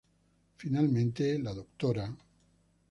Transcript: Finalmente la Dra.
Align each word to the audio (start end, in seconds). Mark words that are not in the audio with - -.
Finalmente 0.57 1.37
la 1.37 1.53
Dra. 1.53 2.07